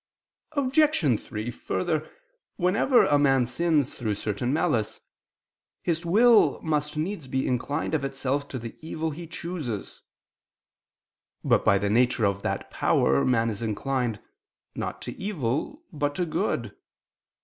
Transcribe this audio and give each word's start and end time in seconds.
Obj. 0.53 1.21
3: 1.25 1.51
Further, 1.51 2.09
whenever 2.55 3.05
a 3.05 3.19
man 3.19 3.45
sins 3.45 3.93
through 3.93 4.15
certain 4.15 4.51
malice, 4.51 4.99
his 5.83 6.07
will 6.07 6.59
must 6.63 6.97
needs 6.97 7.27
be 7.27 7.45
inclined 7.45 7.93
of 7.93 8.03
itself 8.03 8.47
to 8.47 8.57
the 8.57 8.75
evil 8.81 9.11
he 9.11 9.27
chooses. 9.27 10.01
But 11.43 11.63
by 11.63 11.77
the 11.77 11.91
nature 11.91 12.25
of 12.25 12.41
that 12.41 12.71
power 12.71 13.23
man 13.23 13.51
is 13.51 13.61
inclined, 13.61 14.19
not 14.73 15.03
to 15.03 15.15
evil 15.21 15.83
but 15.93 16.15
to 16.15 16.25
good. 16.25 16.75